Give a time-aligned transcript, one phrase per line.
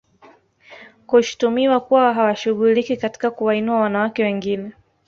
[1.07, 4.71] Kushtumiwa kuwa hawashughuliki katika kuwainua wanawake wengine